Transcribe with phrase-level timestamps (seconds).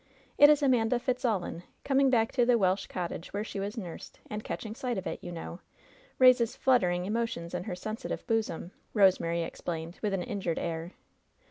[0.39, 4.43] "It is Amanda Fitzallan, coming back to the Welsh cottage where she was nursed, and
[4.43, 5.59] catching sight of it, you know,
[6.17, 10.93] raises fluttering emotions in her sensitive bosom," Rosemary explained, with an injured air.